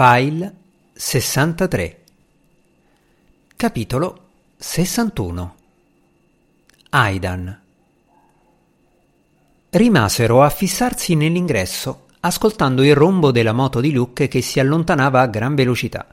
File 0.00 0.54
63 0.92 1.98
Capitolo 3.56 4.20
61 4.56 5.54
Aidan 6.90 7.60
Rimasero 9.70 10.42
a 10.44 10.50
fissarsi 10.50 11.16
nell'ingresso, 11.16 12.06
ascoltando 12.20 12.84
il 12.84 12.94
rombo 12.94 13.32
della 13.32 13.52
moto 13.52 13.80
di 13.80 13.90
Luke 13.90 14.28
che 14.28 14.40
si 14.40 14.60
allontanava 14.60 15.20
a 15.20 15.26
gran 15.26 15.56
velocità. 15.56 16.06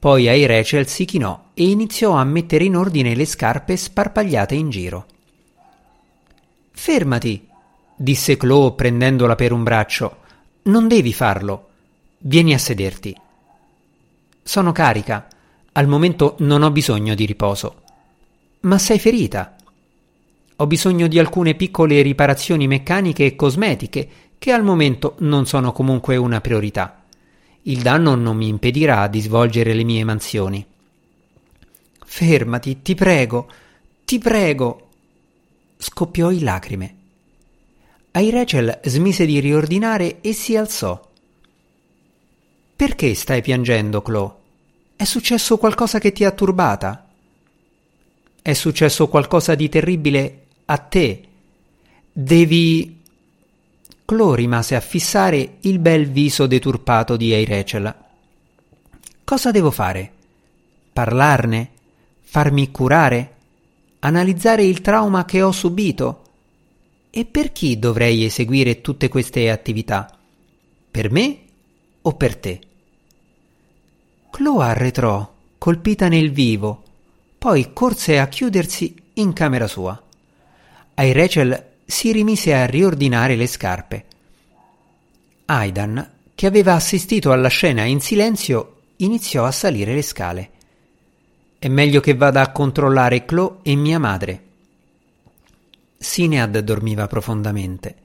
Poi 0.00 0.26
ai 0.26 0.44
Rachel 0.44 0.88
si 0.88 1.04
chinò 1.04 1.50
e 1.54 1.68
iniziò 1.68 2.14
a 2.14 2.24
mettere 2.24 2.64
in 2.64 2.74
ordine 2.74 3.14
le 3.14 3.26
scarpe 3.26 3.76
sparpagliate 3.76 4.56
in 4.56 4.70
giro. 4.70 5.06
Fermati, 6.72 7.46
disse 7.94 8.36
Chloe 8.36 8.72
prendendola 8.72 9.36
per 9.36 9.52
un 9.52 9.62
braccio. 9.62 10.16
Non 10.62 10.88
devi 10.88 11.12
farlo. 11.12 11.68
Vieni 12.22 12.52
a 12.52 12.58
sederti. 12.58 13.16
Sono 14.42 14.72
carica. 14.72 15.26
Al 15.72 15.86
momento 15.86 16.36
non 16.40 16.62
ho 16.62 16.70
bisogno 16.70 17.14
di 17.14 17.24
riposo. 17.24 17.80
Ma 18.60 18.76
sei 18.76 18.98
ferita. 18.98 19.56
Ho 20.56 20.66
bisogno 20.66 21.06
di 21.06 21.18
alcune 21.18 21.54
piccole 21.54 22.02
riparazioni 22.02 22.66
meccaniche 22.66 23.24
e 23.24 23.36
cosmetiche 23.36 24.08
che 24.36 24.52
al 24.52 24.62
momento 24.62 25.14
non 25.20 25.46
sono 25.46 25.72
comunque 25.72 26.18
una 26.18 26.42
priorità. 26.42 27.04
Il 27.62 27.80
danno 27.80 28.14
non 28.16 28.36
mi 28.36 28.48
impedirà 28.48 29.06
di 29.06 29.20
svolgere 29.20 29.72
le 29.72 29.84
mie 29.84 30.04
mansioni. 30.04 30.66
Fermati, 32.04 32.82
ti 32.82 32.94
prego, 32.94 33.50
ti 34.04 34.18
prego. 34.18 34.88
Scoppiò 35.78 36.30
in 36.30 36.44
lacrime. 36.44 36.94
Ai 38.10 38.28
Rachel 38.28 38.80
smise 38.84 39.24
di 39.24 39.40
riordinare 39.40 40.20
e 40.20 40.34
si 40.34 40.54
alzò. 40.54 41.08
Perché 42.80 43.14
stai 43.14 43.42
piangendo, 43.42 44.00
Chloe? 44.00 44.32
È 44.96 45.04
successo 45.04 45.58
qualcosa 45.58 45.98
che 45.98 46.12
ti 46.12 46.24
ha 46.24 46.30
turbata? 46.30 47.10
È 48.40 48.54
successo 48.54 49.06
qualcosa 49.08 49.54
di 49.54 49.68
terribile 49.68 50.46
a 50.64 50.78
te. 50.78 51.24
Devi. 52.10 53.02
Chloe 54.06 54.34
rimase 54.34 54.76
a 54.76 54.80
fissare 54.80 55.56
il 55.60 55.78
bel 55.78 56.08
viso 56.08 56.46
deturpato 56.46 57.18
di 57.18 57.34
Eirechel. 57.34 57.94
Cosa 59.24 59.50
devo 59.50 59.70
fare? 59.70 60.12
Parlarne? 60.90 61.70
Farmi 62.22 62.70
curare? 62.70 63.34
Analizzare 63.98 64.64
il 64.64 64.80
trauma 64.80 65.26
che 65.26 65.42
ho 65.42 65.52
subito? 65.52 66.22
E 67.10 67.26
per 67.26 67.52
chi 67.52 67.78
dovrei 67.78 68.24
eseguire 68.24 68.80
tutte 68.80 69.10
queste 69.10 69.50
attività? 69.50 70.16
Per 70.90 71.10
me 71.10 71.40
o 72.00 72.14
per 72.14 72.36
te? 72.36 72.60
Chloe 74.30 74.64
arretrò, 74.64 75.30
colpita 75.58 76.08
nel 76.08 76.30
vivo, 76.30 76.82
poi 77.36 77.72
corse 77.72 78.18
a 78.18 78.28
chiudersi 78.28 78.94
in 79.14 79.32
camera 79.32 79.66
sua. 79.66 80.00
Ai 80.94 81.12
Rachel 81.12 81.66
si 81.84 82.12
rimise 82.12 82.54
a 82.54 82.66
riordinare 82.66 83.34
le 83.36 83.46
scarpe. 83.46 84.04
Aidan, 85.46 86.10
che 86.34 86.46
aveva 86.46 86.74
assistito 86.74 87.32
alla 87.32 87.48
scena 87.48 87.84
in 87.84 88.00
silenzio, 88.00 88.76
iniziò 88.96 89.44
a 89.44 89.50
salire 89.50 89.94
le 89.94 90.02
scale. 90.02 90.50
È 91.58 91.68
meglio 91.68 92.00
che 92.00 92.14
vada 92.14 92.40
a 92.40 92.52
controllare 92.52 93.24
Chloe 93.24 93.56
e 93.62 93.74
mia 93.74 93.98
madre. 93.98 94.42
Sinead 95.98 96.58
dormiva 96.60 97.06
profondamente. 97.06 97.96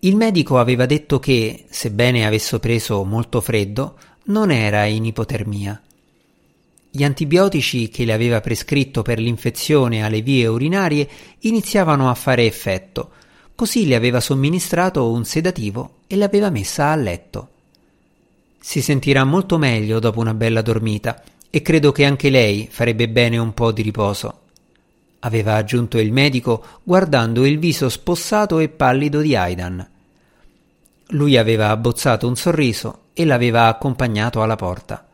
Il 0.00 0.16
medico 0.16 0.58
aveva 0.58 0.84
detto 0.84 1.18
che, 1.18 1.64
sebbene 1.70 2.26
avesse 2.26 2.58
preso 2.58 3.04
molto 3.04 3.40
freddo, 3.40 3.96
non 4.24 4.50
era 4.50 4.84
in 4.84 5.04
ipotermia. 5.04 5.80
Gli 6.94 7.02
antibiotici 7.02 7.88
che 7.88 8.04
le 8.04 8.12
aveva 8.12 8.40
prescritto 8.40 9.02
per 9.02 9.18
l'infezione 9.18 10.04
alle 10.04 10.20
vie 10.20 10.46
urinarie 10.46 11.08
iniziavano 11.40 12.10
a 12.10 12.14
fare 12.14 12.44
effetto, 12.44 13.10
così 13.54 13.86
le 13.86 13.94
aveva 13.94 14.20
somministrato 14.20 15.10
un 15.10 15.24
sedativo 15.24 16.00
e 16.06 16.16
l'aveva 16.16 16.50
messa 16.50 16.90
a 16.90 16.96
letto. 16.96 17.48
Si 18.60 18.80
sentirà 18.80 19.24
molto 19.24 19.58
meglio 19.58 19.98
dopo 19.98 20.20
una 20.20 20.34
bella 20.34 20.62
dormita 20.62 21.22
e 21.50 21.62
credo 21.62 21.90
che 21.90 22.04
anche 22.04 22.30
lei 22.30 22.68
farebbe 22.70 23.08
bene 23.08 23.38
un 23.38 23.54
po' 23.54 23.72
di 23.72 23.82
riposo. 23.82 24.40
Aveva 25.20 25.54
aggiunto 25.54 25.98
il 25.98 26.12
medico 26.12 26.64
guardando 26.82 27.44
il 27.44 27.58
viso 27.58 27.88
spossato 27.88 28.58
e 28.58 28.68
pallido 28.68 29.20
di 29.20 29.34
Aidan. 29.34 29.88
Lui 31.08 31.36
aveva 31.36 31.70
abbozzato 31.70 32.28
un 32.28 32.36
sorriso 32.36 33.01
e 33.12 33.24
l'aveva 33.24 33.66
accompagnato 33.66 34.42
alla 34.42 34.56
porta. 34.56 35.06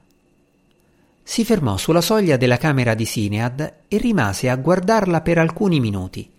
Si 1.22 1.44
fermò 1.44 1.76
sulla 1.76 2.00
soglia 2.00 2.36
della 2.36 2.56
camera 2.56 2.94
di 2.94 3.04
Sinead 3.04 3.74
e 3.86 3.98
rimase 3.98 4.48
a 4.48 4.56
guardarla 4.56 5.20
per 5.20 5.38
alcuni 5.38 5.78
minuti. 5.78 6.30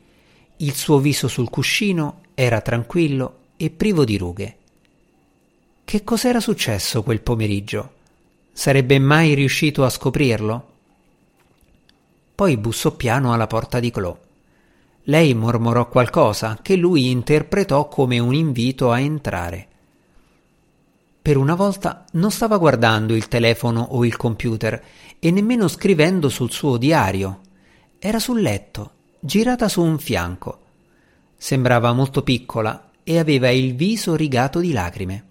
Il 0.57 0.73
suo 0.73 0.97
viso 0.97 1.27
sul 1.27 1.49
cuscino 1.49 2.21
era 2.33 2.61
tranquillo 2.61 3.37
e 3.55 3.69
privo 3.69 4.03
di 4.03 4.17
rughe. 4.17 4.57
Che 5.85 6.03
cos'era 6.03 6.39
successo 6.39 7.03
quel 7.03 7.21
pomeriggio? 7.21 7.93
Sarebbe 8.51 8.99
mai 8.99 9.35
riuscito 9.35 9.85
a 9.85 9.89
scoprirlo? 9.89 10.67
Poi 12.35 12.57
bussò 12.57 12.91
piano 12.91 13.33
alla 13.33 13.47
porta 13.47 13.79
di 13.79 13.91
Chloe. 13.91 14.17
Lei 15.03 15.33
mormorò 15.33 15.87
qualcosa 15.87 16.59
che 16.61 16.75
lui 16.75 17.09
interpretò 17.09 17.87
come 17.87 18.19
un 18.19 18.33
invito 18.33 18.91
a 18.91 18.99
entrare. 18.99 19.67
Per 21.29 21.37
una 21.37 21.53
volta 21.53 22.05
non 22.13 22.31
stava 22.31 22.57
guardando 22.57 23.13
il 23.13 23.27
telefono 23.27 23.81
o 23.81 24.03
il 24.03 24.17
computer 24.17 24.83
e 25.19 25.29
nemmeno 25.29 25.67
scrivendo 25.67 26.27
sul 26.27 26.49
suo 26.49 26.77
diario. 26.77 27.41
Era 27.99 28.17
sul 28.17 28.41
letto, 28.41 28.93
girata 29.19 29.67
su 29.67 29.83
un 29.83 29.99
fianco. 29.99 30.61
Sembrava 31.37 31.93
molto 31.93 32.23
piccola 32.23 32.89
e 33.03 33.19
aveva 33.19 33.51
il 33.51 33.75
viso 33.75 34.15
rigato 34.15 34.59
di 34.59 34.71
lacrime. 34.71 35.25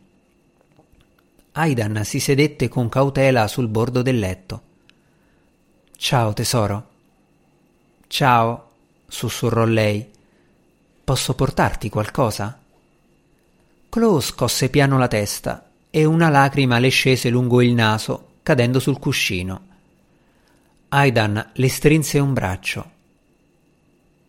Aidan 1.54 2.04
si 2.04 2.20
sedette 2.20 2.68
con 2.68 2.88
cautela 2.88 3.48
sul 3.48 3.66
bordo 3.66 4.00
del 4.00 4.20
letto. 4.20 4.62
Ciao 5.96 6.32
tesoro. 6.32 6.88
Ciao, 8.06 8.70
sussurrò 9.08 9.64
lei. 9.64 10.08
Posso 11.02 11.34
portarti 11.34 11.88
qualcosa? 11.88 12.56
Chloe 13.88 14.20
scosse 14.20 14.68
piano 14.68 14.96
la 14.96 15.08
testa 15.08 15.67
e 15.90 16.04
una 16.04 16.28
lacrima 16.28 16.78
le 16.78 16.88
scese 16.88 17.30
lungo 17.30 17.62
il 17.62 17.72
naso, 17.72 18.26
cadendo 18.42 18.78
sul 18.78 18.98
cuscino. 18.98 19.66
Aidan 20.88 21.50
le 21.52 21.68
strinse 21.68 22.18
un 22.18 22.32
braccio. 22.32 22.90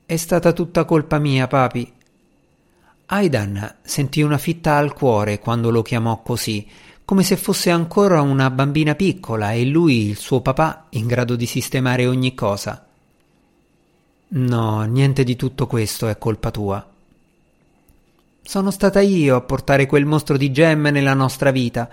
È 0.05 0.15
stata 0.15 0.51
tutta 0.53 0.85
colpa 0.85 1.19
mia, 1.19 1.47
papi. 1.47 1.93
Aidan 3.07 3.75
sentì 3.81 4.21
una 4.21 4.37
fitta 4.37 4.75
al 4.75 4.93
cuore 4.93 5.39
quando 5.39 5.69
lo 5.69 5.81
chiamò 5.81 6.21
così, 6.21 6.67
come 7.05 7.23
se 7.23 7.37
fosse 7.37 7.69
ancora 7.71 8.21
una 8.21 8.49
bambina 8.49 8.93
piccola 8.93 9.51
e 9.53 9.65
lui, 9.65 10.09
il 10.09 10.17
suo 10.17 10.41
papà, 10.41 10.87
in 10.89 11.07
grado 11.07 11.35
di 11.35 11.45
sistemare 11.45 12.05
ogni 12.05 12.35
cosa. 12.35 12.85
No, 14.31 14.83
niente 14.83 15.23
di 15.23 15.35
tutto 15.35 15.65
questo 15.65 16.07
è 16.07 16.17
colpa 16.19 16.51
tua. 16.51 16.87
Sono 18.49 18.71
stata 18.71 18.99
io 18.99 19.35
a 19.35 19.41
portare 19.41 19.85
quel 19.85 20.07
mostro 20.07 20.35
di 20.35 20.51
Gem 20.51 20.87
nella 20.87 21.13
nostra 21.13 21.51
vita. 21.51 21.87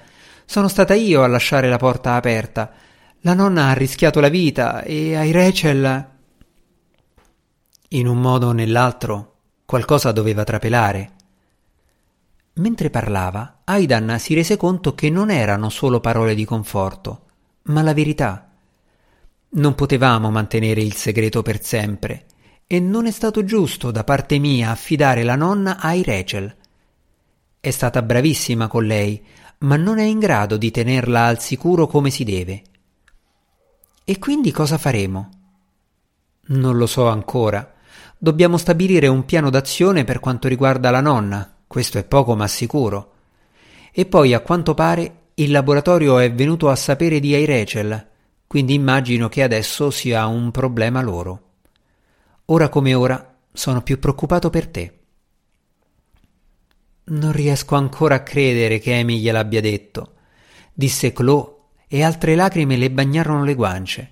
Sono 0.47 0.69
stata 0.69 0.95
io 0.95 1.23
a 1.23 1.27
lasciare 1.27 1.69
la 1.69 1.77
porta 1.77 2.15
aperta. 2.15 2.73
La 3.21 3.35
nonna 3.35 3.67
ha 3.67 3.73
rischiato 3.75 4.21
la 4.21 4.31
vita 4.31 4.83
e 4.83 5.15
ai 5.15 5.33
Rachel. 5.33 6.09
In 7.89 8.07
un 8.07 8.19
modo 8.19 8.47
o 8.47 8.53
nell'altro 8.53 9.35
qualcosa 9.67 10.13
doveva 10.13 10.45
trapelare. 10.45 11.11
Mentre 12.55 12.89
parlava, 12.89 13.61
Aidan 13.65 14.17
si 14.19 14.33
rese 14.33 14.57
conto 14.57 14.95
che 14.95 15.11
non 15.11 15.31
erano 15.31 15.69
solo 15.69 16.01
parole 16.01 16.35
di 16.35 16.47
conforto, 16.47 17.25
ma 17.65 17.83
la 17.83 17.93
verità. 17.93 18.49
Non 19.51 19.75
potevamo 19.75 20.31
mantenere 20.31 20.81
il 20.81 20.95
segreto 20.95 21.43
per 21.43 21.63
sempre 21.63 22.25
e 22.69 22.81
non 22.81 23.07
è 23.07 23.13
stato 23.13 23.45
giusto 23.45 23.93
da 23.93 24.03
parte 24.03 24.39
mia 24.39 24.71
affidare 24.71 25.23
la 25.23 25.37
nonna 25.37 25.79
ai 25.79 26.03
Rachel. 26.03 26.53
È 27.61 27.71
stata 27.71 28.03
bravissima 28.03 28.67
con 28.67 28.85
lei, 28.85 29.25
ma 29.59 29.77
non 29.77 29.99
è 29.99 30.03
in 30.03 30.19
grado 30.19 30.57
di 30.57 30.71
tenerla 30.73 31.27
al 31.27 31.41
sicuro 31.41 31.87
come 31.87 32.11
si 32.11 32.25
deve. 32.25 32.63
E 34.05 34.19
quindi 34.19 34.51
cosa 34.51 34.79
faremo? 34.79 35.31
Non 36.49 36.77
lo 36.77 36.87
so 36.87 37.09
ancora. 37.09 37.75
Dobbiamo 38.19 38.57
stabilire 38.57 39.07
un 39.07 39.25
piano 39.25 39.51
d'azione 39.51 40.05
per 40.05 40.19
quanto 40.19 40.49
riguarda 40.49 40.91
la 40.91 41.01
nonna, 41.01 41.57
questo 41.67 41.99
è 41.99 42.05
poco 42.05 42.35
ma 42.35 42.49
sicuro. 42.49 43.13
E 43.93 44.07
poi, 44.07 44.35
a 44.35 44.41
quanto 44.41 44.75
pare, 44.75 45.29
il 45.35 45.51
laboratorio 45.51 46.19
è 46.19 46.33
venuto 46.33 46.69
a 46.69 46.77
sapere 46.77 47.21
di 47.21 47.45
Rachel, 47.45 48.09
quindi 48.47 48.75
immagino 48.75 49.29
che 49.29 49.43
adesso 49.43 49.91
sia 49.91 50.27
un 50.27 50.51
problema 50.51 51.01
loro. 51.01 51.46
Ora 52.49 52.69
come 52.69 52.95
ora 52.95 53.39
sono 53.53 53.83
più 53.83 53.99
preoccupato 53.99 54.51
per 54.51 54.69
te. 54.69 54.99
Non 57.07 57.33
riesco 57.33 57.75
ancora 57.75 58.17
a 58.17 58.23
credere 58.23 58.79
che 58.79 58.95
Amy 58.95 59.19
gliel'abbia 59.19 59.61
detto. 59.61 60.13
disse 60.73 61.13
Chloe 61.13 61.55
e 61.89 62.05
altre 62.05 62.37
lacrime 62.37 62.77
le 62.77 62.91
bagnarono 62.93 63.43
le 63.43 63.55
guance. 63.55 64.11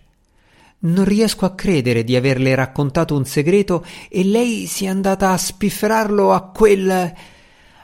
Non 0.80 1.04
riesco 1.04 1.44
a 1.44 1.54
credere 1.54 2.02
di 2.02 2.16
averle 2.16 2.56
raccontato 2.56 3.16
un 3.16 3.24
segreto 3.24 3.84
e 4.08 4.24
lei 4.24 4.66
sia 4.66 4.90
andata 4.90 5.30
a 5.30 5.38
spifferarlo 5.38 6.32
a 6.32 6.50
quel. 6.50 7.14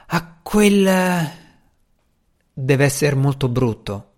a 0.07 0.37
quel. 0.41 1.29
Deve 2.53 2.83
essere 2.83 3.15
molto 3.15 3.47
brutto. 3.47 4.09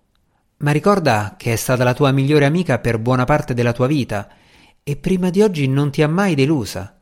Ma 0.58 0.72
ricorda 0.72 1.36
che 1.38 1.54
è 1.54 1.56
stata 1.56 1.84
la 1.84 1.94
tua 1.94 2.12
migliore 2.12 2.46
amica 2.46 2.80
per 2.80 2.98
buona 2.98 3.26
parte 3.26 3.54
della 3.54 3.74
tua 3.74 3.86
vita 3.86 4.42
e 4.84 4.98
prima 4.98 5.30
di 5.30 5.42
oggi 5.42 5.68
non 5.68 5.92
ti 5.92 6.02
ha 6.02 6.10
mai 6.10 6.36
delusa. 6.36 7.00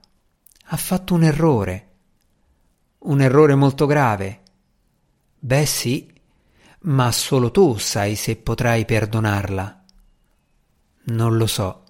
Ha 0.66 0.78
fatto 0.78 1.16
un 1.16 1.24
errore. 1.24 1.88
Un 3.00 3.22
errore 3.22 3.56
molto 3.56 3.88
grave. 3.88 4.42
Beh 5.40 5.66
sì, 5.66 6.08
ma 6.82 7.12
solo 7.12 7.50
tu 7.50 7.78
sai 7.78 8.16
se 8.16 8.36
potrai 8.36 8.86
perdonarla. 8.86 9.84
Non 11.06 11.36
lo 11.36 11.48
so. 11.48 11.84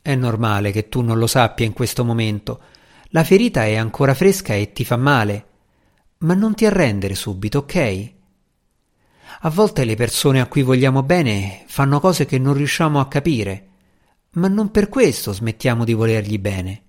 È 0.00 0.14
normale 0.14 0.70
che 0.70 0.88
tu 0.88 1.00
non 1.00 1.18
lo 1.18 1.26
sappia 1.26 1.66
in 1.66 1.72
questo 1.72 2.04
momento. 2.04 2.60
La 3.08 3.24
ferita 3.24 3.64
è 3.64 3.74
ancora 3.74 4.14
fresca 4.14 4.54
e 4.54 4.72
ti 4.72 4.84
fa 4.84 4.96
male. 4.96 5.46
Ma 6.18 6.34
non 6.34 6.54
ti 6.54 6.64
arrendere 6.64 7.16
subito, 7.16 7.58
ok? 7.58 8.12
A 9.40 9.50
volte 9.50 9.84
le 9.84 9.96
persone 9.96 10.40
a 10.40 10.46
cui 10.46 10.62
vogliamo 10.62 11.02
bene 11.02 11.64
fanno 11.66 11.98
cose 11.98 12.24
che 12.24 12.38
non 12.38 12.54
riusciamo 12.54 13.00
a 13.00 13.08
capire, 13.08 13.68
ma 14.34 14.48
non 14.48 14.70
per 14.70 14.88
questo 14.88 15.32
smettiamo 15.32 15.84
di 15.84 15.92
volergli 15.92 16.38
bene. 16.38 16.82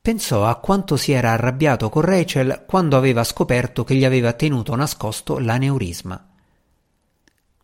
Pensò 0.00 0.46
a 0.46 0.56
quanto 0.56 0.96
si 0.96 1.12
era 1.12 1.30
arrabbiato 1.32 1.88
con 1.88 2.02
Rachel 2.02 2.64
quando 2.66 2.96
aveva 2.96 3.22
scoperto 3.22 3.84
che 3.84 3.94
gli 3.94 4.04
aveva 4.04 4.32
tenuto 4.32 4.74
nascosto 4.74 5.38
l'aneurisma. 5.38 6.28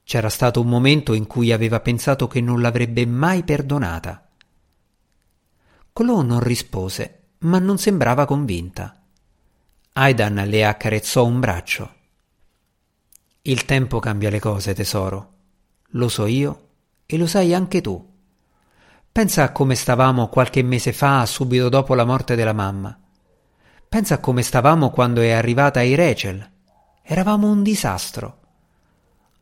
C'era 0.05 0.29
stato 0.29 0.61
un 0.61 0.69
momento 0.69 1.15
in 1.15 1.27
cui 1.27 1.53
aveva 1.53 1.81
pensato 1.81 2.29
che 2.29 2.41
non 2.41 2.61
l'avrebbe 2.61 3.05
mai 3.07 3.43
perdonata. 3.43 4.29
Chloe 5.93 6.25
non 6.25 6.41
rispose, 6.41 7.23
ma 7.39 7.59
non 7.59 7.77
sembrava 7.77 8.25
convinta. 8.25 9.03
Aidan 9.95 10.35
le 10.47 10.65
accarezzò 10.65 11.27
un 11.27 11.41
braccio. 11.41 11.95
Il 13.43 13.65
tempo 13.65 13.99
cambia 13.99 14.31
le 14.31 14.39
cose, 14.39 14.75
tesoro. 14.75 15.33
Lo 15.93 16.09
so 16.09 16.27
io 16.27 16.68
e 17.11 17.17
lo 17.17 17.27
sai 17.27 17.55
anche 17.55 17.81
tu. 17.81 18.07
Pensa 19.11 19.43
a 19.45 19.51
come 19.51 19.75
stavamo 19.75 20.29
qualche 20.29 20.63
mese 20.63 20.93
fa, 20.93 21.25
subito 21.25 21.71
dopo 21.71 21.95
la 21.95 22.05
morte 22.05 22.37
della 22.37 22.53
mamma. 22.53 22.97
Pensa 23.89 24.17
a 24.17 24.19
come 24.19 24.43
stavamo 24.43 24.91
quando 24.91 25.23
è 25.23 25.31
arrivata 25.31 25.81
Rachel. 25.97 26.51
Eravamo 27.03 27.51
un 27.51 27.63
disastro. 27.63 28.41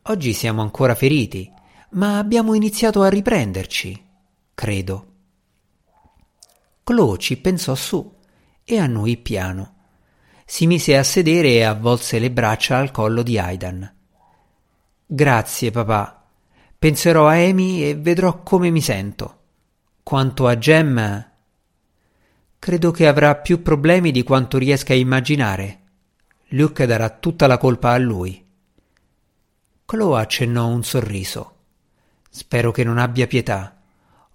Oggi 0.03 0.33
siamo 0.33 0.63
ancora 0.63 0.95
feriti, 0.95 1.53
ma 1.91 2.19
abbiamo 2.19 2.55
iniziato 2.55 3.03
a 3.03 3.09
riprenderci, 3.09 4.05
credo. 4.55 5.07
Chloe 6.85 7.19
ci 7.19 7.37
pensò 7.39 7.75
su 7.75 8.15
e 8.63 8.79
annui 8.79 9.17
piano. 9.17 9.75
Si 10.45 10.69
mise 10.69 10.97
a 10.97 11.03
sedere 11.03 11.49
e 11.49 11.65
avvolse 11.65 12.21
le 12.21 12.31
braccia 12.31 12.79
al 12.79 12.93
collo 12.93 13.25
di 13.25 13.37
Aidan. 13.41 13.93
Grazie, 15.05 15.73
papà. 15.73 16.26
Penserò 16.79 17.27
a 17.27 17.33
Amy 17.33 17.83
e 17.83 17.95
vedrò 17.95 18.43
come 18.43 18.71
mi 18.71 18.83
sento. 18.83 19.41
Quanto 20.03 20.47
a 20.47 20.59
Gem, 20.59 21.31
credo 22.59 22.91
che 22.91 23.07
avrà 23.07 23.35
più 23.37 23.63
problemi 23.63 24.11
di 24.11 24.23
quanto 24.23 24.59
riesca 24.59 24.93
a 24.93 24.97
immaginare. 24.97 25.81
Luke 26.51 26.85
darà 26.85 27.09
tutta 27.09 27.47
la 27.47 27.57
colpa 27.57 27.93
a 27.93 27.99
lui. 27.99 28.45
Chloe 29.87 30.21
accennò 30.21 30.67
un 30.67 30.85
sorriso. 30.85 31.55
Spero 32.29 32.73
che 32.73 32.85
non 32.85 32.99
abbia 32.99 33.27
pietà. 33.27 33.81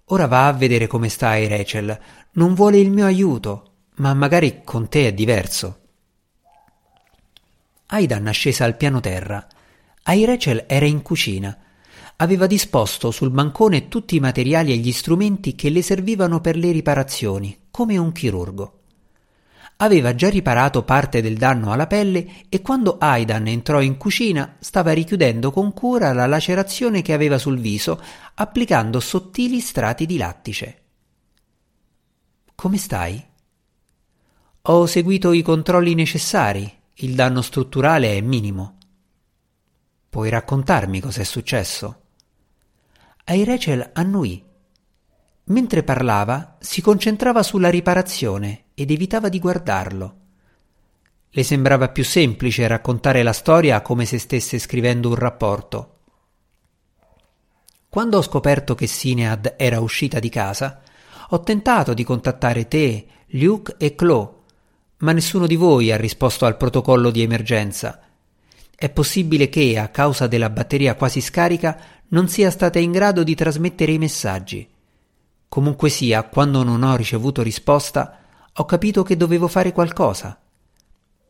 Ora 0.06 0.26
va 0.26 0.48
a 0.48 0.52
vedere 0.52 0.88
come 0.88 1.08
stai, 1.08 1.46
Rachel. 1.46 1.98
Non 2.32 2.54
vuole 2.54 2.78
il 2.78 2.90
mio 2.90 3.06
aiuto, 3.06 3.72
ma 3.96 4.12
magari 4.14 4.62
con 4.64 4.88
te 4.88 5.06
è 5.06 5.14
diverso. 5.14 5.80
Aidan 7.86 8.30
scesa 8.32 8.64
al 8.64 8.76
piano 8.76 8.98
terra. 8.98 9.46
Ai 10.04 10.24
Rachel 10.24 10.64
era 10.66 10.86
in 10.86 11.02
cucina 11.02 11.56
aveva 12.16 12.46
disposto 12.46 13.10
sul 13.10 13.30
bancone 13.30 13.88
tutti 13.88 14.16
i 14.16 14.20
materiali 14.20 14.72
e 14.72 14.76
gli 14.76 14.92
strumenti 14.92 15.54
che 15.54 15.70
le 15.70 15.82
servivano 15.82 16.40
per 16.40 16.56
le 16.56 16.70
riparazioni, 16.70 17.66
come 17.70 17.96
un 17.96 18.12
chirurgo. 18.12 18.80
Aveva 19.76 20.14
già 20.14 20.28
riparato 20.28 20.84
parte 20.84 21.20
del 21.20 21.36
danno 21.36 21.72
alla 21.72 21.88
pelle 21.88 22.44
e 22.48 22.62
quando 22.62 22.98
Aidan 22.98 23.48
entrò 23.48 23.80
in 23.80 23.96
cucina 23.96 24.56
stava 24.60 24.92
richiudendo 24.92 25.50
con 25.50 25.72
cura 25.72 26.12
la 26.12 26.26
lacerazione 26.26 27.02
che 27.02 27.12
aveva 27.12 27.36
sul 27.36 27.58
viso, 27.58 28.00
applicando 28.34 29.00
sottili 29.00 29.58
strati 29.58 30.06
di 30.06 30.16
lattice. 30.16 30.82
Come 32.54 32.78
stai? 32.78 33.24
Ho 34.66 34.86
seguito 34.86 35.32
i 35.32 35.42
controlli 35.42 35.94
necessari. 35.94 36.72
Il 36.96 37.16
danno 37.16 37.42
strutturale 37.42 38.16
è 38.16 38.20
minimo. 38.20 38.78
Puoi 40.08 40.28
raccontarmi 40.28 41.00
cos'è 41.00 41.24
successo? 41.24 42.01
Ai 43.24 43.44
Rachel 43.44 43.90
annuì. 43.92 44.44
Mentre 45.44 45.84
parlava, 45.84 46.56
si 46.58 46.80
concentrava 46.82 47.44
sulla 47.44 47.70
riparazione 47.70 48.64
ed 48.74 48.90
evitava 48.90 49.28
di 49.28 49.38
guardarlo. 49.38 50.16
Le 51.30 51.42
sembrava 51.44 51.88
più 51.90 52.02
semplice 52.02 52.66
raccontare 52.66 53.22
la 53.22 53.32
storia 53.32 53.80
come 53.80 54.06
se 54.06 54.18
stesse 54.18 54.58
scrivendo 54.58 55.08
un 55.08 55.14
rapporto. 55.14 55.98
Quando 57.88 58.18
ho 58.18 58.22
scoperto 58.22 58.74
che 58.74 58.88
Sinead 58.88 59.54
era 59.56 59.78
uscita 59.78 60.18
di 60.18 60.28
casa, 60.28 60.82
ho 61.28 61.40
tentato 61.42 61.94
di 61.94 62.02
contattare 62.02 62.66
te, 62.66 63.06
Luke 63.28 63.76
e 63.78 63.94
Chloe, 63.94 64.30
ma 64.98 65.12
nessuno 65.12 65.46
di 65.46 65.56
voi 65.56 65.92
ha 65.92 65.96
risposto 65.96 66.44
al 66.44 66.56
protocollo 66.56 67.10
di 67.10 67.22
emergenza. 67.22 68.00
È 68.74 68.90
possibile 68.90 69.48
che, 69.48 69.78
a 69.78 69.88
causa 69.88 70.26
della 70.26 70.50
batteria 70.50 70.94
quasi 70.94 71.20
scarica, 71.20 71.78
non 72.08 72.28
sia 72.28 72.50
stata 72.50 72.78
in 72.78 72.92
grado 72.92 73.22
di 73.22 73.34
trasmettere 73.34 73.92
i 73.92 73.98
messaggi. 73.98 74.68
Comunque 75.48 75.88
sia, 75.88 76.22
quando 76.24 76.62
non 76.62 76.82
ho 76.82 76.96
ricevuto 76.96 77.42
risposta, 77.42 78.18
ho 78.52 78.64
capito 78.64 79.02
che 79.02 79.16
dovevo 79.16 79.48
fare 79.48 79.72
qualcosa. 79.72 80.38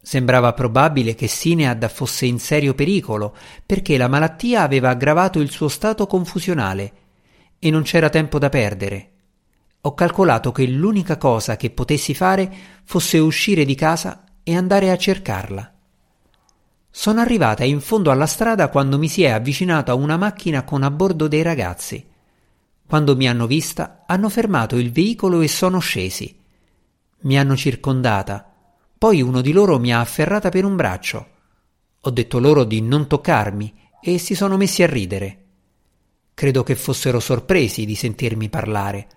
Sembrava 0.00 0.52
probabile 0.52 1.14
che 1.14 1.28
Sinead 1.28 1.88
fosse 1.88 2.26
in 2.26 2.40
serio 2.40 2.74
pericolo, 2.74 3.36
perché 3.64 3.96
la 3.96 4.08
malattia 4.08 4.62
aveva 4.62 4.90
aggravato 4.90 5.38
il 5.38 5.50
suo 5.50 5.68
stato 5.68 6.06
confusionale 6.06 6.92
e 7.60 7.70
non 7.70 7.82
c'era 7.82 8.10
tempo 8.10 8.40
da 8.40 8.48
perdere. 8.48 9.10
Ho 9.82 9.94
calcolato 9.94 10.50
che 10.50 10.66
l'unica 10.66 11.16
cosa 11.16 11.56
che 11.56 11.70
potessi 11.70 12.14
fare 12.14 12.52
fosse 12.82 13.18
uscire 13.18 13.64
di 13.64 13.76
casa 13.76 14.24
e 14.42 14.56
andare 14.56 14.90
a 14.90 14.96
cercarla. 14.96 15.71
Sono 16.94 17.20
arrivata 17.20 17.64
in 17.64 17.80
fondo 17.80 18.10
alla 18.10 18.26
strada 18.26 18.68
quando 18.68 18.98
mi 18.98 19.08
si 19.08 19.22
è 19.22 19.30
avvicinata 19.30 19.94
una 19.94 20.18
macchina 20.18 20.62
con 20.62 20.82
a 20.82 20.90
bordo 20.90 21.26
dei 21.26 21.40
ragazzi. 21.40 22.06
Quando 22.86 23.16
mi 23.16 23.26
hanno 23.26 23.46
vista, 23.46 24.04
hanno 24.06 24.28
fermato 24.28 24.76
il 24.76 24.92
veicolo 24.92 25.40
e 25.40 25.48
sono 25.48 25.78
scesi. 25.78 26.38
Mi 27.20 27.38
hanno 27.38 27.56
circondata. 27.56 28.46
Poi 28.98 29.22
uno 29.22 29.40
di 29.40 29.52
loro 29.52 29.78
mi 29.78 29.90
ha 29.90 30.00
afferrata 30.00 30.50
per 30.50 30.66
un 30.66 30.76
braccio. 30.76 31.28
Ho 31.98 32.10
detto 32.10 32.38
loro 32.38 32.64
di 32.64 32.82
non 32.82 33.06
toccarmi 33.06 33.74
e 34.02 34.18
si 34.18 34.34
sono 34.34 34.58
messi 34.58 34.82
a 34.82 34.86
ridere. 34.86 35.44
Credo 36.34 36.62
che 36.62 36.76
fossero 36.76 37.20
sorpresi 37.20 37.86
di 37.86 37.94
sentirmi 37.94 38.50
parlare. 38.50 39.08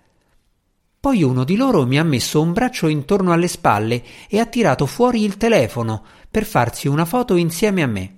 Poi 1.06 1.22
uno 1.22 1.44
di 1.44 1.56
loro 1.56 1.86
mi 1.86 2.00
ha 2.00 2.04
messo 2.04 2.42
un 2.42 2.52
braccio 2.52 2.88
intorno 2.88 3.32
alle 3.32 3.48
spalle 3.48 4.04
e 4.28 4.40
ha 4.40 4.48
tirato 4.48 4.88
fuori 4.88 5.24
il 5.24 5.38
telefono 5.38 6.04
per 6.32 6.46
farsi 6.46 6.88
una 6.88 7.06
foto 7.06 7.36
insieme 7.36 7.84
a 7.84 7.86
me. 7.86 8.16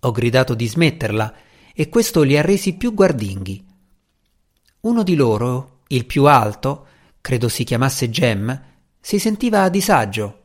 Ho 0.00 0.12
gridato 0.12 0.54
di 0.54 0.66
smetterla 0.66 1.34
e 1.74 1.90
questo 1.90 2.22
li 2.22 2.38
ha 2.38 2.40
resi 2.40 2.72
più 2.72 2.94
guardinghi. 2.94 3.62
Uno 4.80 5.02
di 5.02 5.14
loro, 5.14 5.80
il 5.88 6.06
più 6.06 6.24
alto, 6.24 6.86
credo 7.20 7.50
si 7.50 7.64
chiamasse 7.64 8.08
Jem, 8.08 8.62
si 8.98 9.18
sentiva 9.18 9.64
a 9.64 9.68
disagio. 9.68 10.42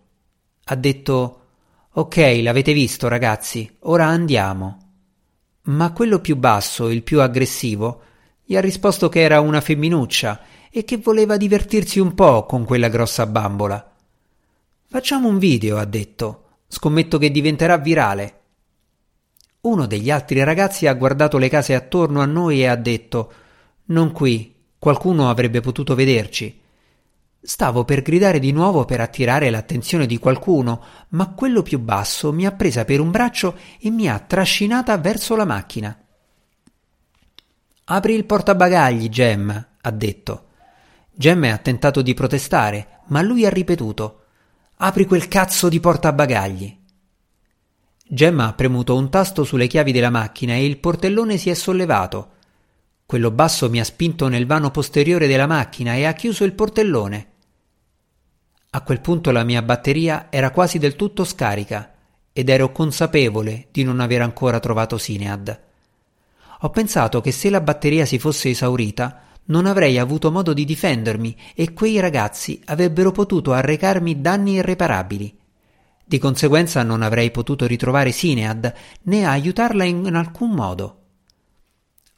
Ha 0.65 0.75
detto 0.75 1.45
Ok, 1.91 2.17
l'avete 2.43 2.73
visto, 2.73 3.07
ragazzi, 3.07 3.77
ora 3.83 4.07
andiamo. 4.07 4.79
Ma 5.67 5.93
quello 5.93 6.19
più 6.19 6.35
basso, 6.35 6.89
il 6.89 7.01
più 7.01 7.21
aggressivo, 7.21 8.01
gli 8.43 8.57
ha 8.57 8.61
risposto 8.61 9.07
che 9.07 9.21
era 9.21 9.39
una 9.39 9.61
femminuccia 9.61 10.53
e 10.77 10.83
che 10.83 10.97
voleva 10.97 11.37
divertirsi 11.37 12.01
un 12.01 12.13
po' 12.13 12.45
con 12.45 12.65
quella 12.65 12.89
grossa 12.89 13.25
bambola. 13.25 13.93
Facciamo 14.87 15.29
un 15.29 15.37
video, 15.37 15.77
ha 15.77 15.85
detto. 15.85 16.57
Scommetto 16.67 17.17
che 17.17 17.31
diventerà 17.31 17.77
virale. 17.77 18.39
Uno 19.61 19.85
degli 19.85 20.11
altri 20.11 20.43
ragazzi 20.43 20.85
ha 20.85 20.93
guardato 20.93 21.37
le 21.37 21.47
case 21.47 21.75
attorno 21.75 22.19
a 22.19 22.25
noi 22.25 22.59
e 22.59 22.65
ha 22.65 22.75
detto 22.75 23.31
Non 23.85 24.11
qui, 24.11 24.53
qualcuno 24.77 25.29
avrebbe 25.29 25.61
potuto 25.61 25.95
vederci. 25.95 26.59
Stavo 27.39 27.85
per 27.85 28.01
gridare 28.01 28.39
di 28.39 28.51
nuovo 28.51 28.83
per 28.83 28.99
attirare 28.99 29.49
l'attenzione 29.49 30.05
di 30.05 30.17
qualcuno, 30.17 30.83
ma 31.09 31.29
quello 31.29 31.61
più 31.61 31.79
basso 31.79 32.33
mi 32.33 32.45
ha 32.45 32.51
presa 32.51 32.83
per 32.83 32.99
un 32.99 33.11
braccio 33.11 33.57
e 33.79 33.89
mi 33.89 34.09
ha 34.09 34.19
trascinata 34.19 34.97
verso 34.97 35.37
la 35.37 35.45
macchina. 35.45 35.97
Apri 37.85 38.13
il 38.13 38.25
portabagagli, 38.25 39.07
Gem, 39.07 39.67
ha 39.79 39.91
detto. 39.91 40.45
Gem 41.17 41.43
ha 41.45 41.57
tentato 41.57 42.01
di 42.01 42.13
protestare, 42.13 42.99
ma 43.07 43.21
lui 43.21 43.45
ha 43.45 43.49
ripetuto 43.49 44.23
Apri 44.77 45.05
quel 45.05 45.29
cazzo 45.29 45.69
di 45.69 45.79
portabagagli. 45.79 46.77
Gemma 48.05 48.47
ha 48.47 48.53
premuto 48.53 48.97
un 48.97 49.09
tasto 49.09 49.45
sulle 49.45 49.67
chiavi 49.67 49.93
della 49.93 50.09
macchina 50.09 50.53
e 50.53 50.65
il 50.65 50.77
portellone 50.77 51.37
si 51.37 51.49
è 51.49 51.53
sollevato. 51.53 52.31
Quello 53.05 53.31
basso 53.31 53.69
mi 53.69 53.79
ha 53.79 53.85
spinto 53.85 54.27
nel 54.27 54.45
vano 54.45 54.71
posteriore 54.71 55.27
della 55.27 55.47
macchina 55.47 55.95
e 55.95 56.03
ha 56.03 56.11
chiuso 56.11 56.43
il 56.43 56.51
portellone. 56.51 57.27
A 58.71 58.81
quel 58.81 58.99
punto 58.99 59.31
la 59.31 59.45
mia 59.45 59.61
batteria 59.61 60.27
era 60.29 60.51
quasi 60.51 60.77
del 60.77 60.97
tutto 60.97 61.23
scarica 61.23 61.93
ed 62.33 62.49
ero 62.49 62.73
consapevole 62.73 63.67
di 63.71 63.83
non 63.83 64.01
aver 64.01 64.21
ancora 64.21 64.59
trovato 64.59 64.97
Sinead. 64.97 65.61
Ho 66.59 66.69
pensato 66.69 67.21
che 67.21 67.31
se 67.31 67.49
la 67.49 67.61
batteria 67.61 68.05
si 68.05 68.19
fosse 68.19 68.49
esaurita 68.49 69.21
non 69.45 69.65
avrei 69.65 69.97
avuto 69.97 70.31
modo 70.31 70.53
di 70.53 70.65
difendermi 70.65 71.35
e 71.53 71.73
quei 71.73 71.99
ragazzi 71.99 72.59
avrebbero 72.65 73.11
potuto 73.11 73.53
arrecarmi 73.53 74.21
danni 74.21 74.53
irreparabili. 74.53 75.37
Di 76.03 76.17
conseguenza 76.19 76.83
non 76.83 77.01
avrei 77.01 77.31
potuto 77.31 77.65
ritrovare 77.65 78.11
Sinead 78.11 78.73
né 79.03 79.25
aiutarla 79.25 79.83
in 79.83 80.13
alcun 80.13 80.51
modo. 80.51 80.99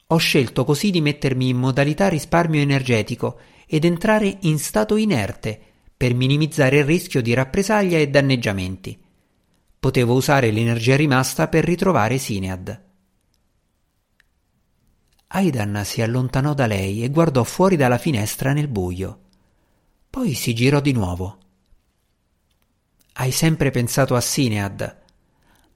Ho 0.07 0.17
scelto 0.17 0.63
così 0.63 0.91
di 0.91 1.01
mettermi 1.01 1.50
in 1.50 1.57
modalità 1.57 2.07
risparmio 2.07 2.62
energetico 2.62 3.39
ed 3.65 3.84
entrare 3.84 4.38
in 4.41 4.60
stato 4.60 4.96
inerte 4.96 5.60
per 5.96 6.13
minimizzare 6.13 6.77
il 6.77 6.86
rischio 6.86 7.22
di 7.22 7.34
rappresaglia 7.34 7.98
e 7.98 8.07
danneggiamenti. 8.07 8.98
Potevo 9.79 10.13
usare 10.13 10.51
l'energia 10.51 10.96
rimasta 10.96 11.48
per 11.48 11.65
ritrovare 11.65 12.17
Sinead. 12.17 12.87
Aidan 15.29 15.81
si 15.84 16.01
allontanò 16.01 16.53
da 16.53 16.67
lei 16.67 17.03
e 17.03 17.10
guardò 17.10 17.43
fuori 17.43 17.75
dalla 17.75 17.98
finestra 17.98 18.53
nel 18.53 18.67
buio. 18.67 19.25
Poi 20.10 20.34
si 20.34 20.53
girò 20.53 20.79
di 20.79 20.93
nuovo. 20.93 21.38
Hai 23.13 23.31
sempre 23.31 23.69
pensato 23.69 24.15
a 24.15 24.22
Sinead, 24.22 25.01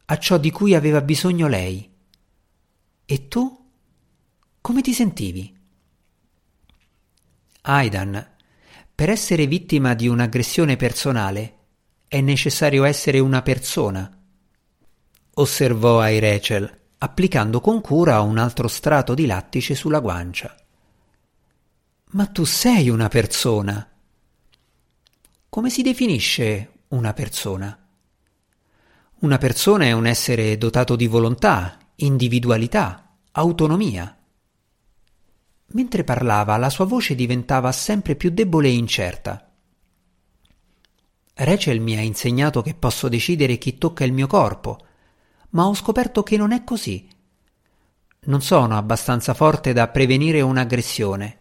a 0.06 0.18
ciò 0.18 0.38
di 0.38 0.52
cui 0.52 0.74
aveva 0.74 1.02
bisogno 1.02 1.48
lei. 1.48 1.90
E 3.06 3.28
tu? 3.28 3.70
Come 4.62 4.82
ti 4.82 4.94
sentivi? 4.94 5.58
Aidan, 7.64 8.36
per 8.94 9.10
essere 9.10 9.48
vittima 9.48 9.94
di 9.96 10.08
un'aggressione 10.08 10.78
personale 10.78 11.58
è 12.08 12.22
necessario 12.22 12.84
essere 12.84 13.20
una 13.20 13.42
persona. 13.42 14.10
Osservò 15.34 16.00
ai 16.00 16.20
Rachel, 16.20 16.81
applicando 17.04 17.62
con 17.62 17.82
cura 17.82 18.22
un 18.22 18.38
altro 18.38 18.68
strato 18.68 19.16
di 19.16 19.26
lattice 19.26 19.74
sulla 19.74 20.00
guancia. 20.00 20.56
Ma 22.12 22.28
tu 22.28 22.44
sei 22.44 22.90
una 22.90 23.08
persona. 23.08 23.90
Come 25.50 25.70
si 25.72 25.82
definisce 25.82 26.84
una 26.90 27.14
persona? 27.14 27.76
Una 29.22 29.38
persona 29.40 29.86
è 29.86 29.92
un 29.94 30.06
essere 30.06 30.58
dotato 30.60 30.96
di 30.96 31.08
volontà, 31.08 31.80
individualità, 31.96 33.16
autonomia. 33.32 34.16
Mentre 35.74 36.04
parlava, 36.04 36.58
la 36.58 36.70
sua 36.70 36.86
voce 36.86 37.16
diventava 37.16 37.72
sempre 37.72 38.16
più 38.16 38.30
debole 38.30 38.68
e 38.68 38.74
incerta. 38.74 39.52
Rachel 41.34 41.80
mi 41.80 41.98
ha 41.98 42.02
insegnato 42.02 42.62
che 42.62 42.76
posso 42.76 43.10
decidere 43.10 43.58
chi 43.58 43.80
tocca 43.80 44.04
il 44.04 44.14
mio 44.14 44.28
corpo, 44.28 44.86
ma 45.52 45.68
ho 45.68 45.74
scoperto 45.74 46.24
che 46.24 46.38
non 46.38 46.52
è 46.52 46.64
così. 46.64 47.08
Non 48.24 48.42
sono 48.42 48.78
abbastanza 48.78 49.34
forte 49.34 49.74
da 49.74 49.88
prevenire 49.88 50.42
un'aggressione. 50.42 51.40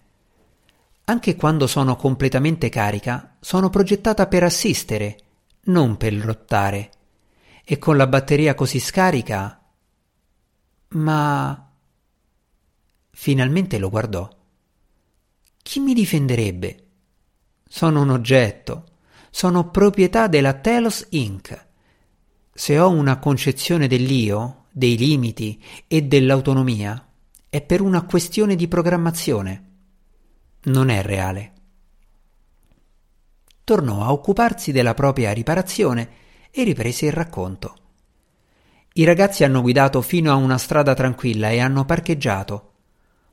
Anche 1.05 1.35
quando 1.37 1.67
sono 1.67 1.97
completamente 1.97 2.69
carica, 2.69 3.37
sono 3.41 3.69
progettata 3.71 4.27
per 4.27 4.45
assistere, 4.45 5.19
non 5.65 5.97
per 5.97 6.15
lottare. 6.25 6.91
E 7.65 7.79
con 7.79 7.97
la 7.97 8.07
batteria 8.07 8.55
così 8.55 8.79
scarica. 8.79 9.61
Ma 10.89 11.71
Finalmente 13.21 13.77
lo 13.77 13.91
guardò. 13.91 14.27
Chi 15.61 15.79
mi 15.81 15.93
difenderebbe? 15.93 16.87
Sono 17.69 18.01
un 18.01 18.09
oggetto, 18.09 18.87
sono 19.29 19.69
proprietà 19.69 20.27
della 20.27 20.55
Telos 20.55 21.07
Inc. 21.11 21.67
Se 22.61 22.79
ho 22.79 22.91
una 22.91 23.19
concezione 23.19 23.87
dell'io, 23.87 24.67
dei 24.71 24.99
limiti 24.99 25.59
e 25.89 26.03
dell'autonomia, 26.03 27.09
è 27.49 27.63
per 27.63 27.81
una 27.81 28.03
questione 28.03 28.55
di 28.55 28.69
programmazione. 28.69 29.69
Non 30.65 30.91
è 30.91 31.01
reale. 31.01 31.53
Tornò 33.65 34.03
a 34.03 34.13
occuparsi 34.13 34.73
della 34.73 34.93
propria 34.93 35.33
riparazione 35.33 36.11
e 36.51 36.63
riprese 36.63 37.07
il 37.07 37.13
racconto. 37.13 37.77
I 38.93 39.05
ragazzi 39.05 39.43
hanno 39.43 39.63
guidato 39.63 40.03
fino 40.03 40.31
a 40.31 40.35
una 40.35 40.59
strada 40.59 40.93
tranquilla 40.93 41.49
e 41.49 41.61
hanno 41.61 41.87
parcheggiato. 41.87 42.73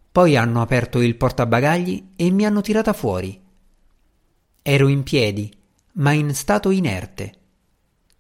Poi 0.10 0.38
hanno 0.38 0.62
aperto 0.62 1.02
il 1.02 1.18
portabagagli 1.18 2.12
e 2.16 2.32
mi 2.32 2.46
hanno 2.46 2.62
tirata 2.62 2.94
fuori. 2.94 3.38
Ero 4.62 4.88
in 4.88 5.04
piedi, 5.04 5.54
ma 5.96 6.14
in 6.14 6.34
stato 6.34 6.70
inerte. 6.70 7.47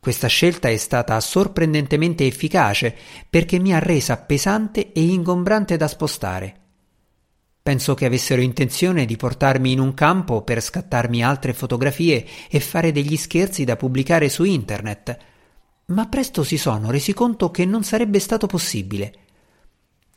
Questa 0.07 0.27
scelta 0.27 0.69
è 0.69 0.77
stata 0.77 1.19
sorprendentemente 1.19 2.25
efficace 2.25 2.95
perché 3.29 3.59
mi 3.59 3.73
ha 3.73 3.79
resa 3.79 4.15
pesante 4.15 4.93
e 4.93 5.01
ingombrante 5.01 5.75
da 5.75 5.89
spostare. 5.89 6.55
Penso 7.61 7.93
che 7.93 8.05
avessero 8.05 8.39
intenzione 8.39 9.03
di 9.03 9.17
portarmi 9.17 9.73
in 9.73 9.81
un 9.81 9.93
campo 9.93 10.43
per 10.43 10.61
scattarmi 10.61 11.21
altre 11.21 11.51
fotografie 11.51 12.25
e 12.49 12.61
fare 12.61 12.93
degli 12.93 13.17
scherzi 13.17 13.65
da 13.65 13.75
pubblicare 13.75 14.29
su 14.29 14.45
internet, 14.45 15.17
ma 15.87 16.07
presto 16.07 16.41
si 16.45 16.55
sono 16.55 16.89
resi 16.89 17.11
conto 17.11 17.51
che 17.51 17.65
non 17.65 17.83
sarebbe 17.83 18.19
stato 18.19 18.47
possibile. 18.47 19.13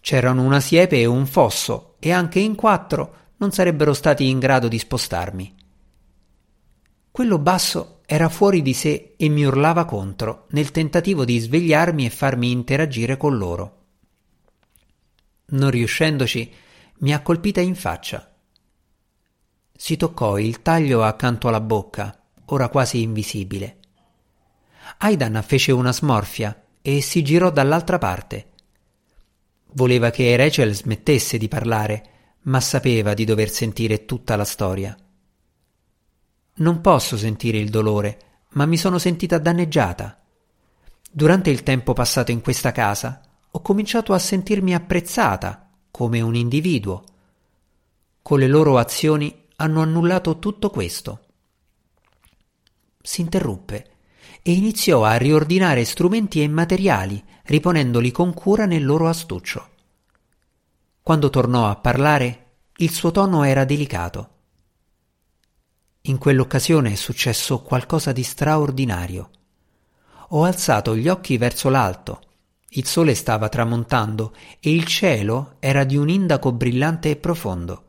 C'erano 0.00 0.44
una 0.44 0.60
siepe 0.60 1.00
e 1.00 1.06
un 1.06 1.26
fosso, 1.26 1.96
e 1.98 2.12
anche 2.12 2.38
in 2.38 2.54
quattro 2.54 3.14
non 3.38 3.50
sarebbero 3.50 3.92
stati 3.92 4.28
in 4.28 4.38
grado 4.38 4.68
di 4.68 4.78
spostarmi. 4.78 5.52
Quello 7.10 7.38
basso 7.40 7.99
era 8.12 8.28
fuori 8.28 8.60
di 8.60 8.74
sé 8.74 9.14
e 9.16 9.28
mi 9.28 9.44
urlava 9.44 9.84
contro, 9.84 10.46
nel 10.50 10.72
tentativo 10.72 11.24
di 11.24 11.38
svegliarmi 11.38 12.06
e 12.06 12.10
farmi 12.10 12.50
interagire 12.50 13.16
con 13.16 13.38
loro. 13.38 13.84
Non 15.50 15.70
riuscendoci, 15.70 16.52
mi 16.98 17.14
ha 17.14 17.22
colpita 17.22 17.60
in 17.60 17.76
faccia. 17.76 18.34
Si 19.72 19.96
toccò 19.96 20.38
il 20.38 20.60
taglio 20.60 21.04
accanto 21.04 21.46
alla 21.46 21.60
bocca, 21.60 22.20
ora 22.46 22.68
quasi 22.68 23.00
invisibile. 23.00 23.78
Aidan 24.98 25.40
fece 25.46 25.70
una 25.70 25.92
smorfia 25.92 26.64
e 26.82 27.02
si 27.02 27.22
girò 27.22 27.52
dall'altra 27.52 27.98
parte. 27.98 28.48
Voleva 29.74 30.10
che 30.10 30.34
Rachel 30.34 30.74
smettesse 30.74 31.38
di 31.38 31.46
parlare, 31.46 32.10
ma 32.42 32.58
sapeva 32.58 33.14
di 33.14 33.24
dover 33.24 33.50
sentire 33.50 34.04
tutta 34.04 34.34
la 34.34 34.44
storia. 34.44 34.96
Non 36.60 36.80
posso 36.82 37.16
sentire 37.16 37.58
il 37.58 37.70
dolore, 37.70 38.20
ma 38.50 38.66
mi 38.66 38.76
sono 38.76 38.98
sentita 38.98 39.38
danneggiata. 39.38 40.20
Durante 41.10 41.48
il 41.48 41.62
tempo 41.62 41.94
passato 41.94 42.30
in 42.30 42.42
questa 42.42 42.70
casa 42.70 43.22
ho 43.50 43.60
cominciato 43.62 44.12
a 44.12 44.18
sentirmi 44.18 44.74
apprezzata 44.74 45.70
come 45.90 46.20
un 46.20 46.34
individuo. 46.34 47.04
Con 48.20 48.38
le 48.38 48.46
loro 48.46 48.76
azioni 48.76 49.46
hanno 49.56 49.80
annullato 49.80 50.38
tutto 50.38 50.68
questo. 50.68 51.20
Si 53.00 53.22
interruppe 53.22 53.90
e 54.42 54.52
iniziò 54.52 55.02
a 55.02 55.16
riordinare 55.16 55.84
strumenti 55.84 56.42
e 56.42 56.48
materiali 56.48 57.22
riponendoli 57.44 58.10
con 58.10 58.34
cura 58.34 58.66
nel 58.66 58.84
loro 58.84 59.08
astuccio. 59.08 59.68
Quando 61.02 61.30
tornò 61.30 61.70
a 61.70 61.76
parlare, 61.76 62.46
il 62.76 62.90
suo 62.90 63.10
tono 63.10 63.44
era 63.44 63.64
delicato. 63.64 64.39
In 66.02 66.18
quell'occasione 66.18 66.92
è 66.92 66.94
successo 66.94 67.62
qualcosa 67.62 68.12
di 68.12 68.22
straordinario. 68.22 69.30
Ho 70.28 70.44
alzato 70.44 70.96
gli 70.96 71.08
occhi 71.08 71.36
verso 71.36 71.68
l'alto. 71.68 72.20
Il 72.70 72.86
sole 72.86 73.14
stava 73.14 73.48
tramontando 73.48 74.34
e 74.60 74.72
il 74.72 74.84
cielo 74.84 75.56
era 75.58 75.84
di 75.84 75.96
un 75.96 76.08
indaco 76.08 76.52
brillante 76.52 77.10
e 77.10 77.16
profondo. 77.16 77.84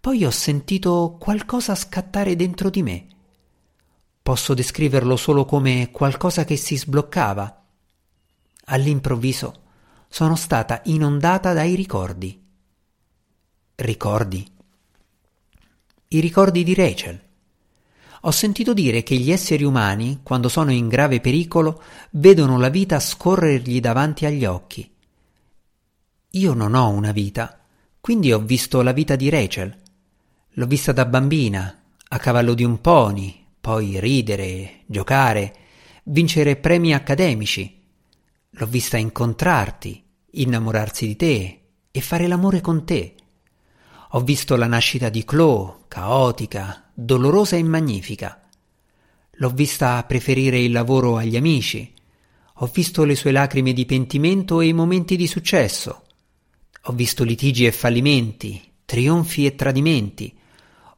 Poi 0.00 0.24
ho 0.24 0.30
sentito 0.30 1.16
qualcosa 1.18 1.74
scattare 1.74 2.36
dentro 2.36 2.68
di 2.68 2.82
me. 2.82 3.06
Posso 4.22 4.54
descriverlo 4.54 5.16
solo 5.16 5.44
come 5.44 5.90
qualcosa 5.90 6.44
che 6.44 6.56
si 6.56 6.76
sbloccava 6.76 7.62
all'improvviso 8.66 9.62
sono 10.08 10.36
stata 10.36 10.80
inondata 10.84 11.52
dai 11.52 11.74
ricordi. 11.74 12.42
Ricordi? 13.74 14.55
I 16.08 16.20
ricordi 16.20 16.62
di 16.62 16.72
Rachel, 16.72 17.20
Ho 18.22 18.30
sentito 18.30 18.72
dire 18.72 19.02
che 19.02 19.16
gli 19.16 19.32
esseri 19.32 19.64
umani, 19.64 20.20
quando 20.22 20.48
sono 20.48 20.70
in 20.70 20.86
grave 20.86 21.20
pericolo, 21.20 21.82
vedono 22.10 22.58
la 22.58 22.68
vita 22.68 23.00
scorrergli 23.00 23.80
davanti 23.80 24.24
agli 24.24 24.44
occhi. 24.44 24.88
Io 26.30 26.54
non 26.54 26.74
ho 26.74 26.90
una 26.90 27.10
vita, 27.10 27.58
quindi 28.00 28.32
ho 28.32 28.38
visto 28.38 28.82
la 28.82 28.92
vita 28.92 29.16
di 29.16 29.28
Rachel. 29.28 29.76
L'ho 30.50 30.66
vista 30.66 30.92
da 30.92 31.06
bambina, 31.06 31.82
a 32.08 32.18
cavallo 32.18 32.54
di 32.54 32.62
un 32.62 32.80
pony, 32.80 33.44
poi 33.60 33.98
ridere, 33.98 34.82
giocare, 34.86 35.56
vincere 36.04 36.54
premi 36.54 36.94
accademici. 36.94 37.82
L'ho 38.50 38.66
vista 38.66 38.96
incontrarti, 38.96 40.04
innamorarsi 40.30 41.04
di 41.04 41.16
te 41.16 41.60
e 41.90 42.00
fare 42.00 42.28
l'amore 42.28 42.60
con 42.60 42.84
te. 42.84 43.15
Ho 44.10 44.20
visto 44.20 44.54
la 44.56 44.66
nascita 44.66 45.08
di 45.08 45.24
Chloe, 45.24 45.84
caotica, 45.88 46.90
dolorosa 46.94 47.56
e 47.56 47.62
magnifica. 47.64 48.48
L'ho 49.38 49.50
vista 49.50 50.02
preferire 50.04 50.60
il 50.60 50.70
lavoro 50.70 51.16
agli 51.16 51.36
amici. 51.36 51.92
Ho 52.60 52.70
visto 52.72 53.04
le 53.04 53.16
sue 53.16 53.32
lacrime 53.32 53.72
di 53.72 53.84
pentimento 53.84 54.60
e 54.60 54.68
i 54.68 54.72
momenti 54.72 55.16
di 55.16 55.26
successo. 55.26 56.04
Ho 56.84 56.92
visto 56.92 57.24
litigi 57.24 57.66
e 57.66 57.72
fallimenti, 57.72 58.72
trionfi 58.84 59.44
e 59.44 59.56
tradimenti. 59.56 60.38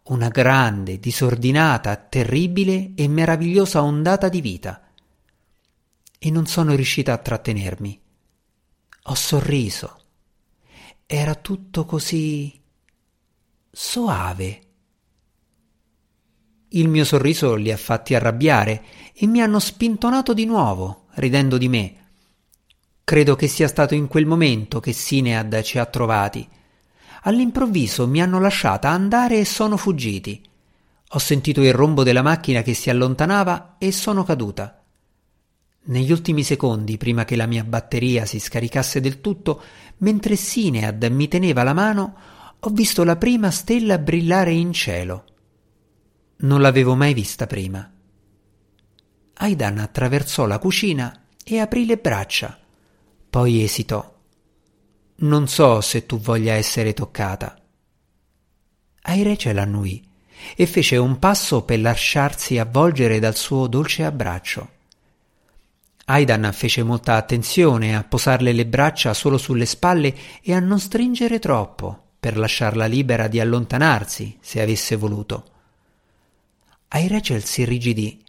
Una 0.05 0.29
grande, 0.29 1.01
disordinata, 1.01 1.97
terribile 1.97 2.93
e 2.95 3.09
meravigliosa 3.09 3.83
ondata 3.83 4.29
di 4.29 4.41
vita. 4.43 4.87
E 6.19 6.31
non 6.31 6.47
sono 6.47 6.75
riuscita 6.75 7.15
a 7.15 7.19
trattenermi. 7.19 8.01
Ho 9.05 9.15
sorriso. 9.15 10.01
Era 11.07 11.35
tutto 11.35 11.87
così 11.87 12.59
soave. 13.81 14.61
Il 16.71 16.89
mio 16.89 17.05
sorriso 17.05 17.55
li 17.55 17.71
ha 17.71 17.77
fatti 17.77 18.17
arrabbiare 18.17 18.83
e 19.15 19.29
mi 19.29 19.41
hanno 19.41 19.61
spintonato 19.61 20.35
di 20.35 20.47
nuovo, 20.47 21.05
ridendo 21.15 21.57
di 21.59 21.69
me. 21.69 21.95
Credo 23.05 23.37
che 23.37 23.47
sia 23.47 23.69
stato 23.69 23.95
in 23.95 24.09
quel 24.09 24.27
momento 24.27 24.81
che 24.81 24.93
Sinead 24.93 25.63
ci 25.63 25.79
ha 25.79 25.87
trovati. 25.87 26.47
All'improvviso 27.23 28.09
mi 28.09 28.21
hanno 28.21 28.41
lasciata 28.41 28.89
andare 28.89 29.39
e 29.39 29.45
sono 29.45 29.77
fuggiti. 29.77 30.43
Ho 31.11 31.19
sentito 31.21 31.63
il 31.63 31.73
rombo 31.73 32.03
della 32.03 32.23
macchina 32.23 32.63
che 32.63 32.75
si 32.75 32.91
allontanava 32.91 33.77
e 33.79 33.93
sono 33.93 34.25
caduta. 34.25 34.83
Negli 35.85 36.11
ultimi 36.11 36.43
secondi, 36.43 36.97
prima 36.97 37.25
che 37.25 37.37
la 37.37 37.47
mia 37.47 37.63
batteria 37.63 38.27
si 38.27 38.41
scaricasse 38.41 39.01
del 39.01 39.21
tutto, 39.21 39.63
mentre 39.99 40.35
Sinead 40.35 41.05
mi 41.05 41.29
teneva 41.29 41.63
la 41.63 41.75
mano, 41.75 42.38
ho 42.61 42.71
visto 42.71 43.05
la 43.05 43.15
prima 43.15 43.53
stella 43.53 43.99
brillare 43.99 44.53
in 44.53 44.73
cielo. 44.73 45.25
Non 46.39 46.61
l'avevo 46.61 46.97
mai 46.97 47.15
vista 47.15 47.47
prima. 47.47 47.89
Aidan 49.35 49.79
attraversò 49.79 50.45
la 50.45 50.59
cucina 50.59 51.27
e 51.45 51.61
aprì 51.61 51.87
le 51.87 51.99
braccia. 51.99 52.59
Poi 53.31 53.63
esitò. 53.63 54.13
Non 55.21 55.47
so 55.47 55.81
se 55.81 56.05
tu 56.05 56.19
voglia 56.19 56.55
essere 56.55 56.95
toccata. 56.95 57.61
Airece 59.03 59.53
l'annuì 59.53 60.05
e 60.57 60.67
fece 60.67 60.97
un 60.97 61.21
passo 61.21 61.63
per 61.63 61.79
lasciarsi 61.79 62.59
avvolgere 62.59 63.21
dal 63.21 63.37
suo 63.37 63.69
dolce 63.69 64.05
abbraccio. 64.05 64.71
Aidan 66.07 66.51
fece 66.53 66.83
molta 66.83 67.15
attenzione 67.15 67.95
a 67.95 68.03
posarle 68.03 68.53
le 68.53 68.67
braccia 68.67 69.15
solo 69.15 69.39
sulle 69.39 69.67
spalle 69.67 70.13
e 70.43 70.55
a 70.55 70.59
non 70.59 70.81
stringere 70.81 71.39
troppo, 71.39 72.08
per 72.19 72.37
lasciarla 72.37 72.87
libera 72.87 73.29
di 73.29 73.39
allontanarsi 73.39 74.39
se 74.41 74.61
avesse 74.61 74.97
voluto. 74.97 75.53
Ai 76.89 77.07
Rachel 77.07 77.45
si 77.45 77.61
irrigidì, 77.61 78.25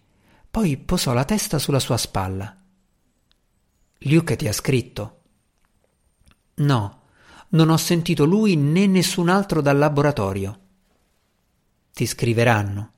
poi 0.50 0.78
posò 0.78 1.14
la 1.14 1.26
testa 1.26 1.58
sulla 1.60 1.80
sua 1.80 1.98
spalla. 1.98 2.56
Luke 4.00 4.36
ti 4.36 4.48
ha 4.48 4.54
scritto. 4.54 5.22
No, 6.56 7.02
non 7.50 7.70
ho 7.70 7.78
sentito 7.78 8.26
lui 8.26 8.56
né 8.56 8.86
nessun 8.86 9.30
altro 9.30 9.62
dal 9.62 9.78
laboratorio. 9.78 10.60
Ti 11.94 12.06
scriveranno. 12.06 12.92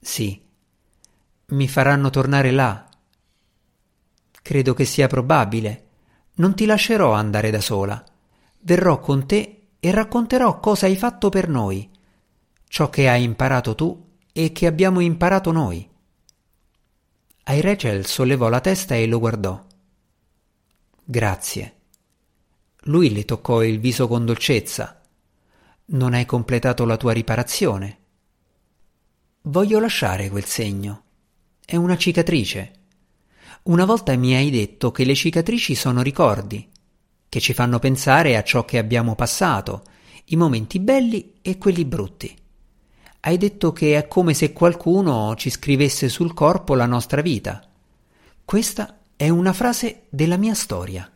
Sì. 0.00 0.40
Mi 1.46 1.68
faranno 1.68 2.10
tornare 2.10 2.50
là. 2.50 2.88
Credo 4.42 4.74
che 4.74 4.84
sia 4.84 5.08
probabile. 5.08 5.86
Non 6.34 6.54
ti 6.54 6.64
lascerò 6.64 7.12
andare 7.12 7.50
da 7.50 7.60
sola. 7.60 8.02
Verrò 8.60 9.00
con 9.00 9.26
te 9.26 9.59
e 9.80 9.90
racconterò 9.90 10.60
cosa 10.60 10.86
hai 10.86 10.96
fatto 10.96 11.30
per 11.30 11.48
noi, 11.48 11.88
ciò 12.68 12.90
che 12.90 13.08
hai 13.08 13.24
imparato 13.24 13.74
tu 13.74 14.08
e 14.32 14.52
che 14.52 14.66
abbiamo 14.66 15.00
imparato 15.00 15.50
noi. 15.50 15.88
Ai 17.44 17.60
Rachel 17.62 18.06
sollevò 18.06 18.48
la 18.48 18.60
testa 18.60 18.94
e 18.94 19.06
lo 19.06 19.18
guardò. 19.18 19.66
Grazie. 21.02 21.74
Lui 22.84 23.12
le 23.12 23.24
toccò 23.24 23.64
il 23.64 23.80
viso 23.80 24.06
con 24.06 24.24
dolcezza. 24.24 25.00
Non 25.86 26.14
hai 26.14 26.24
completato 26.26 26.84
la 26.84 26.96
tua 26.96 27.12
riparazione. 27.12 27.98
Voglio 29.42 29.80
lasciare 29.80 30.28
quel 30.28 30.44
segno. 30.44 31.02
È 31.64 31.74
una 31.74 31.96
cicatrice. 31.96 32.72
Una 33.64 33.84
volta 33.84 34.14
mi 34.16 34.34
hai 34.34 34.50
detto 34.50 34.92
che 34.92 35.04
le 35.04 35.14
cicatrici 35.14 35.74
sono 35.74 36.02
ricordi, 36.02 36.69
che 37.30 37.40
ci 37.40 37.54
fanno 37.54 37.78
pensare 37.78 38.36
a 38.36 38.42
ciò 38.42 38.66
che 38.66 38.76
abbiamo 38.76 39.14
passato, 39.14 39.84
i 40.26 40.36
momenti 40.36 40.80
belli 40.80 41.34
e 41.40 41.56
quelli 41.56 41.86
brutti. 41.86 42.36
Hai 43.20 43.38
detto 43.38 43.72
che 43.72 43.96
è 43.96 44.08
come 44.08 44.34
se 44.34 44.52
qualcuno 44.52 45.34
ci 45.36 45.48
scrivesse 45.48 46.08
sul 46.08 46.34
corpo 46.34 46.74
la 46.74 46.86
nostra 46.86 47.22
vita. 47.22 47.66
Questa 48.44 48.98
è 49.14 49.28
una 49.28 49.52
frase 49.52 50.02
della 50.08 50.36
mia 50.36 50.54
storia. 50.54 51.10